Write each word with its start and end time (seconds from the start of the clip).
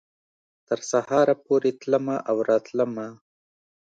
تر 0.67 0.79
سهاره 0.91 1.35
پورې 1.45 1.69
تلمه 1.81 2.17
او 2.29 2.37
راتلمه 2.49 3.07